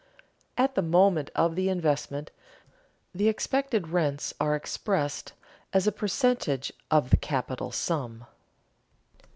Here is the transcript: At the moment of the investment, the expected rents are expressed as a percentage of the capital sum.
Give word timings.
At 0.57 0.73
the 0.73 0.81
moment 0.81 1.29
of 1.35 1.55
the 1.55 1.69
investment, 1.69 2.31
the 3.13 3.27
expected 3.27 3.89
rents 3.89 4.33
are 4.39 4.55
expressed 4.55 5.33
as 5.73 5.85
a 5.85 5.91
percentage 5.91 6.73
of 6.89 7.11
the 7.11 7.17
capital 7.17 7.71
sum. 7.71 8.25